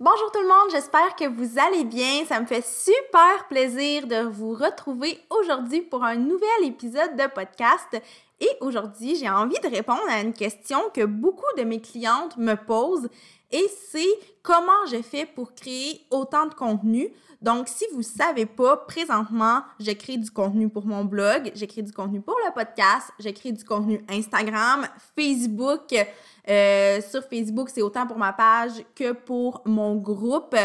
[0.00, 2.24] Bonjour tout le monde, j'espère que vous allez bien.
[2.24, 8.00] Ça me fait super plaisir de vous retrouver aujourd'hui pour un nouvel épisode de podcast.
[8.40, 12.54] Et aujourd'hui, j'ai envie de répondre à une question que beaucoup de mes clientes me
[12.54, 13.08] posent
[13.50, 17.08] et c'est comment je fais pour créer autant de contenu.
[17.40, 21.82] Donc, si vous ne savez pas, présentement, je crée du contenu pour mon blog, j'écris
[21.82, 24.86] du contenu pour le podcast, j'écris du contenu Instagram,
[25.16, 25.94] Facebook,
[26.48, 30.56] euh, sur Facebook, c'est autant pour ma page que pour mon groupe.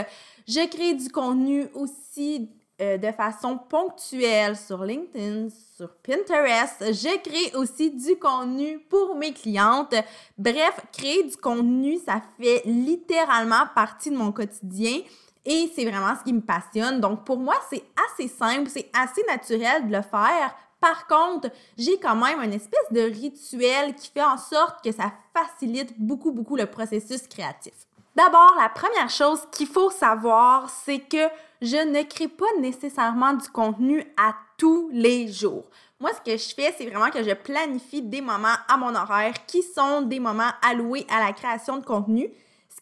[0.47, 2.49] Je crée du contenu aussi
[2.81, 6.93] euh, de façon ponctuelle sur LinkedIn, sur Pinterest.
[6.93, 9.95] Je crée aussi du contenu pour mes clientes.
[10.37, 15.01] Bref, créer du contenu, ça fait littéralement partie de mon quotidien.
[15.45, 17.01] Et c'est vraiment ce qui me passionne.
[17.01, 21.97] Donc, pour moi, c'est assez simple, c'est assez naturel de le faire par contre, j'ai
[21.97, 26.57] quand même une espèce de rituel qui fait en sorte que ça facilite beaucoup, beaucoup
[26.57, 27.73] le processus créatif.
[28.15, 31.27] D'abord, la première chose qu'il faut savoir, c'est que
[31.61, 35.63] je ne crée pas nécessairement du contenu à tous les jours.
[35.99, 39.45] Moi, ce que je fais, c'est vraiment que je planifie des moments à mon horaire
[39.45, 42.29] qui sont des moments alloués à la création de contenu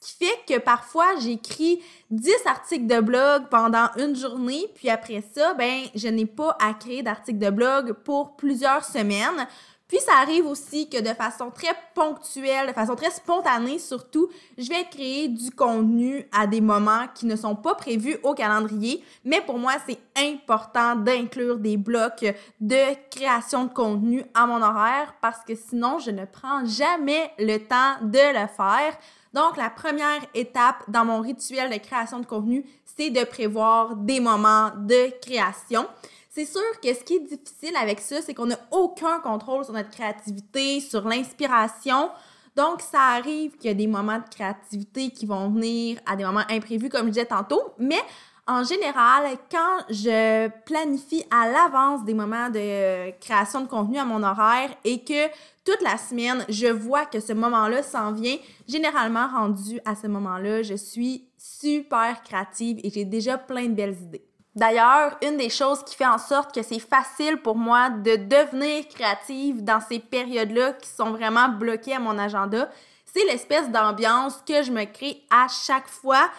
[0.01, 5.53] qui fait que parfois, j'écris 10 articles de blog pendant une journée, puis après ça,
[5.53, 9.47] ben, je n'ai pas à créer d'articles de blog pour plusieurs semaines.
[9.91, 14.69] Puis ça arrive aussi que de façon très ponctuelle, de façon très spontanée surtout, je
[14.69, 19.03] vais créer du contenu à des moments qui ne sont pas prévus au calendrier.
[19.25, 22.25] Mais pour moi, c'est important d'inclure des blocs
[22.61, 27.57] de création de contenu à mon horaire parce que sinon, je ne prends jamais le
[27.57, 28.97] temps de le faire.
[29.33, 34.21] Donc, la première étape dans mon rituel de création de contenu, c'est de prévoir des
[34.21, 35.85] moments de création.
[36.33, 39.73] C'est sûr que ce qui est difficile avec ça, c'est qu'on n'a aucun contrôle sur
[39.73, 42.09] notre créativité, sur l'inspiration.
[42.55, 46.23] Donc, ça arrive qu'il y a des moments de créativité qui vont venir à des
[46.23, 47.99] moments imprévus, comme je disais tantôt, mais
[48.47, 54.23] en général, quand je planifie à l'avance des moments de création de contenu à mon
[54.23, 55.27] horaire et que
[55.65, 58.37] toute la semaine, je vois que ce moment-là s'en vient,
[58.69, 63.97] généralement rendu à ce moment-là, je suis super créative et j'ai déjà plein de belles
[64.01, 64.30] idées.
[64.53, 68.87] D'ailleurs, une des choses qui fait en sorte que c'est facile pour moi de devenir
[68.89, 72.69] créative dans ces périodes-là qui sont vraiment bloquées à mon agenda,
[73.05, 76.29] c'est l'espèce d'ambiance que je me crée à chaque fois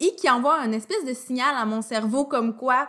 [0.00, 2.88] et qui envoie un espèce de signal à mon cerveau comme quoi,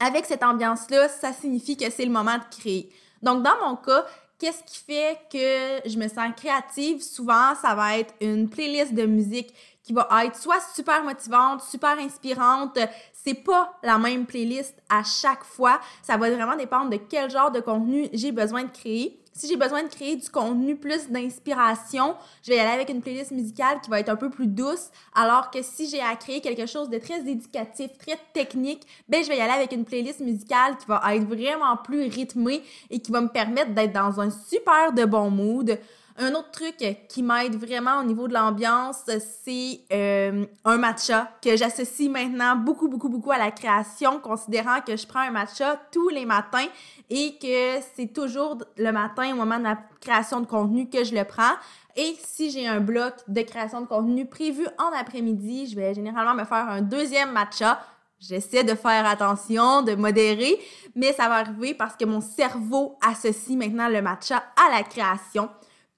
[0.00, 2.90] avec cette ambiance-là, ça signifie que c'est le moment de créer.
[3.22, 4.04] Donc, dans mon cas,
[4.38, 7.02] qu'est-ce qui fait que je me sens créative?
[7.02, 11.98] Souvent, ça va être une playlist de musique qui va être soit super motivante, super
[11.98, 12.78] inspirante.
[13.22, 15.80] C'est pas la même playlist à chaque fois.
[16.02, 19.20] Ça va vraiment dépendre de quel genre de contenu j'ai besoin de créer.
[19.32, 23.00] Si j'ai besoin de créer du contenu plus d'inspiration, je vais y aller avec une
[23.00, 26.40] playlist musicale qui va être un peu plus douce, alors que si j'ai à créer
[26.40, 30.20] quelque chose de très éducatif, très technique, ben je vais y aller avec une playlist
[30.20, 34.30] musicale qui va être vraiment plus rythmée et qui va me permettre d'être dans un
[34.30, 35.78] super de bon mood.
[36.18, 36.76] Un autre truc
[37.08, 39.04] qui m'aide vraiment au niveau de l'ambiance,
[39.44, 44.96] c'est euh, un matcha que j'associe maintenant beaucoup, beaucoup, beaucoup à la création, considérant que
[44.96, 46.66] je prends un matcha tous les matins
[47.08, 51.14] et que c'est toujours le matin au moment de la création de contenu que je
[51.14, 51.54] le prends.
[51.96, 56.34] Et si j'ai un bloc de création de contenu prévu en après-midi, je vais généralement
[56.34, 57.80] me faire un deuxième matcha.
[58.18, 60.58] J'essaie de faire attention, de modérer,
[60.94, 65.48] mais ça va arriver parce que mon cerveau associe maintenant le matcha à la création.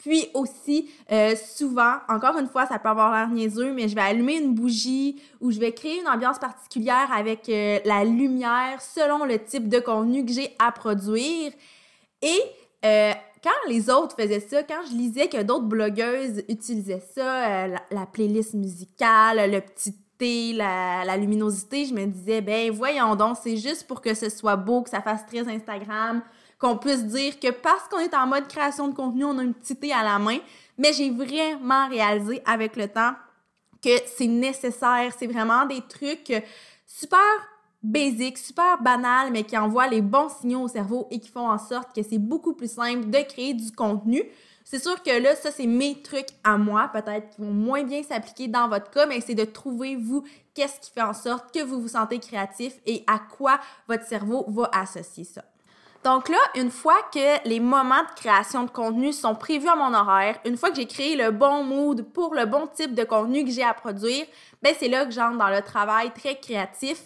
[0.03, 4.01] Puis aussi, euh, souvent, encore une fois, ça peut avoir l'air niaiseux, mais je vais
[4.01, 9.25] allumer une bougie ou je vais créer une ambiance particulière avec euh, la lumière selon
[9.25, 11.53] le type de contenu que j'ai à produire.
[12.21, 12.41] Et
[12.85, 13.13] euh,
[13.45, 18.55] quand les autres faisaient ça, quand je lisais que d'autres blogueuses utilisaient ça, la, playlist
[18.55, 23.87] musicale, le petit thé, la, la, luminosité, je me disais, ben voyons donc, c'est juste
[23.87, 26.23] pour que ce soit beau, que ça fasse très Instagram,
[26.63, 29.53] qu'on puisse dire que parce qu'on est en mode création de contenu, on a une
[29.53, 30.39] petite thé à la main.
[30.79, 33.15] Mais j'ai vraiment réalisé avec le temps
[33.83, 35.13] que c'est nécessaire.
[35.19, 36.33] C'est vraiment des trucs
[36.87, 37.19] super
[37.83, 41.59] basiques, super banals, mais qui envoient les bons signaux au cerveau et qui font en
[41.59, 44.23] sorte que c'est beaucoup plus simple de créer du contenu.
[44.65, 48.05] C'est sûr que là, ça, c'est mes trucs à moi, peut-être qui vont moins bien
[48.05, 50.23] s'appliquer dans votre cas, mais c'est de trouver, vous,
[50.55, 54.45] qu'est-ce qui fait en sorte que vous vous sentez créatif et à quoi votre cerveau
[54.49, 55.43] va associer ça.
[56.05, 59.95] Donc là, une fois que les moments de création de contenu sont prévus à mon
[59.95, 63.45] horaire, une fois que j'ai créé le bon mood pour le bon type de contenu
[63.45, 64.27] que j'ai à produire,
[64.63, 67.05] ben c'est là que j'entre dans le travail très créatif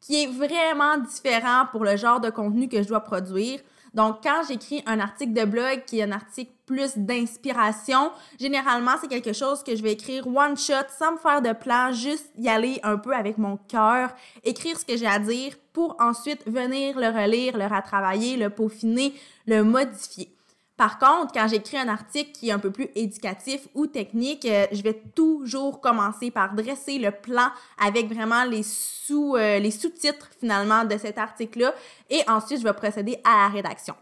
[0.00, 3.58] qui est vraiment différent pour le genre de contenu que je dois produire.
[3.96, 9.08] Donc, quand j'écris un article de blog qui est un article plus d'inspiration, généralement, c'est
[9.08, 12.46] quelque chose que je vais écrire one shot, sans me faire de plan, juste y
[12.50, 14.10] aller un peu avec mon cœur,
[14.44, 19.14] écrire ce que j'ai à dire pour ensuite venir le relire, le retravailler, le peaufiner,
[19.46, 20.35] le modifier.
[20.76, 24.66] Par contre, quand j'écris un article qui est un peu plus éducatif ou technique, euh,
[24.72, 27.48] je vais toujours commencer par dresser le plan
[27.82, 31.72] avec vraiment les sous euh, les sous-titres finalement de cet article-là
[32.10, 33.94] et ensuite je vais procéder à la rédaction.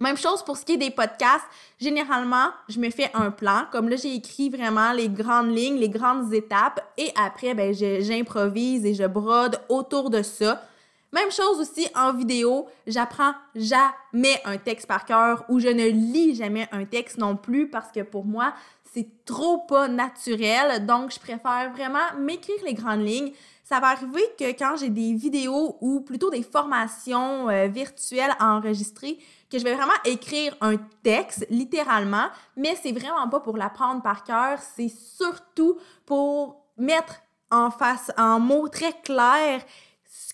[0.00, 1.46] Même chose pour ce qui est des podcasts.
[1.80, 3.64] Généralement, je me fais un plan.
[3.70, 6.84] Comme là, j'ai écrit vraiment les grandes lignes, les grandes étapes.
[6.98, 10.60] Et après, ben, j'improvise et je brode autour de ça.
[11.14, 16.34] Même chose aussi en vidéo, j'apprends jamais un texte par cœur ou je ne lis
[16.34, 18.52] jamais un texte non plus parce que pour moi,
[18.92, 20.84] c'est trop pas naturel.
[20.86, 23.30] Donc, je préfère vraiment m'écrire les grandes lignes.
[23.62, 28.56] Ça va arriver que quand j'ai des vidéos ou plutôt des formations euh, virtuelles à
[28.56, 29.16] enregistrer,
[29.48, 32.26] que je vais vraiment écrire un texte, littéralement,
[32.56, 37.20] mais c'est vraiment pas pour l'apprendre par cœur, c'est surtout pour mettre
[37.52, 39.60] en face, en mots très clairs,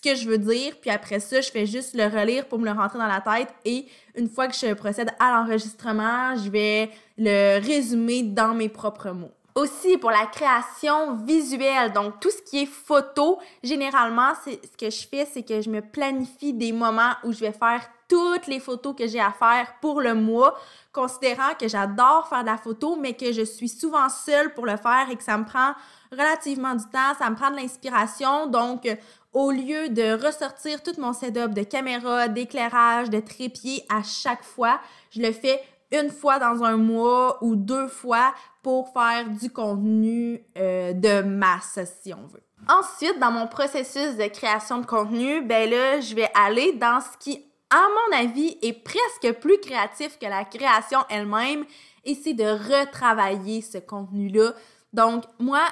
[0.01, 2.71] que je veux dire, puis après ça, je fais juste le relire pour me le
[2.71, 7.59] rentrer dans la tête et une fois que je procède à l'enregistrement, je vais le
[7.59, 9.31] résumer dans mes propres mots.
[9.53, 14.89] Aussi pour la création visuelle, donc tout ce qui est photo, généralement, c'est ce que
[14.89, 17.81] je fais, c'est que je me planifie des moments où je vais faire
[18.11, 20.53] toutes les photos que j'ai à faire pour le mois,
[20.91, 24.75] considérant que j'adore faire de la photo, mais que je suis souvent seule pour le
[24.75, 25.71] faire et que ça me prend
[26.11, 28.47] relativement du temps, ça me prend de l'inspiration.
[28.47, 28.85] Donc,
[29.31, 34.81] au lieu de ressortir tout mon setup de caméra, d'éclairage, de trépied à chaque fois,
[35.11, 35.61] je le fais
[35.93, 41.79] une fois dans un mois ou deux fois pour faire du contenu euh, de masse,
[42.01, 42.43] si on veut.
[42.67, 47.17] Ensuite, dans mon processus de création de contenu, ben là, je vais aller dans ce
[47.17, 51.65] qui, à mon avis, est presque plus créatif que la création elle-même,
[52.03, 54.53] et c'est de retravailler ce contenu-là.
[54.93, 55.63] Donc, moi,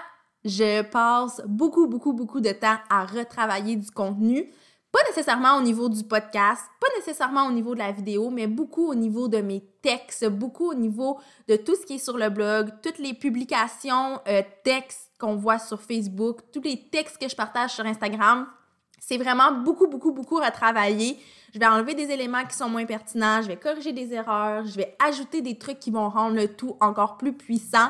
[0.45, 4.49] je passe beaucoup, beaucoup, beaucoup de temps à retravailler du contenu.
[4.91, 8.89] Pas nécessairement au niveau du podcast, pas nécessairement au niveau de la vidéo, mais beaucoup
[8.89, 12.29] au niveau de mes textes, beaucoup au niveau de tout ce qui est sur le
[12.29, 17.35] blog, toutes les publications euh, textes qu'on voit sur Facebook, tous les textes que je
[17.35, 18.47] partage sur Instagram.
[19.09, 21.17] C'est vraiment beaucoup, beaucoup, beaucoup retravailler.
[21.51, 24.75] Je vais enlever des éléments qui sont moins pertinents, je vais corriger des erreurs, je
[24.75, 27.87] vais ajouter des trucs qui vont rendre le tout encore plus puissant.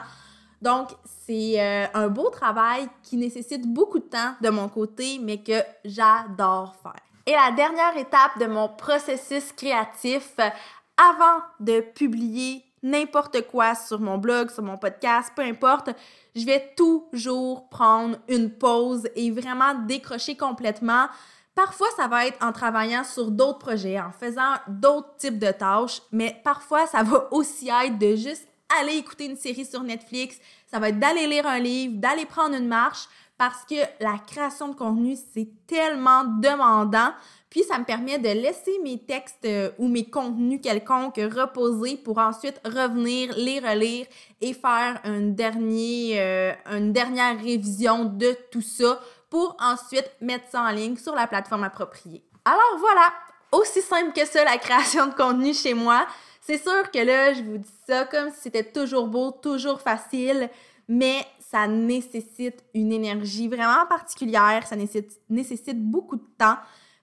[0.62, 5.44] Donc, c'est euh, un beau travail qui nécessite beaucoup de temps de mon côté, mais
[5.44, 7.04] que j'adore faire.
[7.26, 14.18] Et la dernière étape de mon processus créatif, avant de publier n'importe quoi sur mon
[14.18, 15.90] blog, sur mon podcast, peu importe,
[16.36, 21.08] je vais toujours prendre une pause et vraiment décrocher complètement.
[21.56, 26.02] Parfois, ça va être en travaillant sur d'autres projets, en faisant d'autres types de tâches,
[26.12, 28.48] mais parfois, ça va aussi être de juste
[28.80, 30.38] aller écouter une série sur Netflix,
[30.68, 33.08] ça va être d'aller lire un livre, d'aller prendre une marche
[33.40, 37.12] parce que la création de contenu, c'est tellement demandant.
[37.50, 42.18] Puis ça me permet de laisser mes textes euh, ou mes contenus quelconques reposer pour
[42.18, 44.06] ensuite revenir, les relire
[44.42, 50.98] et faire euh, une dernière révision de tout ça pour ensuite mettre ça en ligne
[50.98, 52.22] sur la plateforme appropriée.
[52.44, 53.14] Alors voilà,
[53.54, 56.06] aussi simple que ça la création de contenu chez moi.
[56.42, 60.50] C'est sûr que là, je vous dis ça comme si c'était toujours beau, toujours facile,
[60.90, 66.58] mais ça nécessite une énergie vraiment particulière, ça nécessite, beaucoup de temps,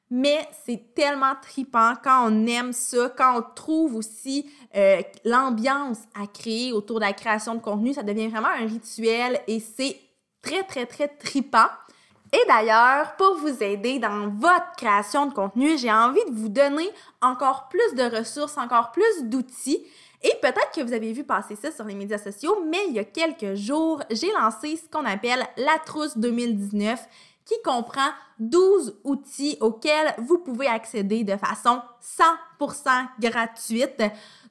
[0.08, 6.28] mais c'est tellement tripant quand on aime ça, quand on trouve aussi euh, l'ambiance à
[6.28, 9.96] créer autour de la création de contenu, ça devient vraiment un rituel et c'est
[10.42, 11.66] très, très, très tripant.
[12.32, 16.88] Et d'ailleurs, pour vous aider dans votre création de contenu, j'ai envie de vous donner
[17.20, 19.84] encore plus de ressources, encore plus d'outils.
[20.22, 22.98] Et peut-être que vous avez vu passer ça sur les médias sociaux, mais il y
[22.98, 27.06] a quelques jours, j'ai lancé ce qu'on appelle la trousse 2019
[27.44, 31.80] qui comprend 12 outils auxquels vous pouvez accéder de façon
[32.58, 34.02] 100% gratuite.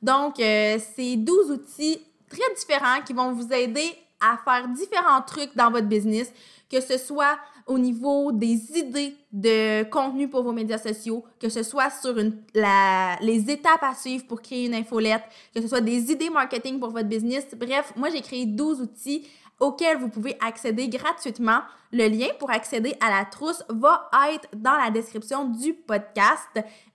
[0.01, 3.91] Donc, euh, c'est 12 outils très différents qui vont vous aider
[4.21, 6.31] à faire différents trucs dans votre business,
[6.69, 11.63] que ce soit au niveau des idées de contenu pour vos médias sociaux, que ce
[11.63, 12.15] soit sur
[12.53, 16.79] la, les étapes à suivre pour créer une infolette, que ce soit des idées marketing
[16.79, 17.45] pour votre business.
[17.55, 19.27] Bref, moi, j'ai créé 12 outils
[19.59, 21.61] auquel vous pouvez accéder gratuitement.
[21.91, 26.49] Le lien pour accéder à la trousse va être dans la description du podcast.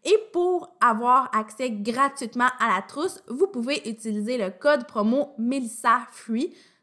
[0.05, 6.01] Et pour avoir accès gratuitement à la trousse, vous pouvez utiliser le code promo Melissa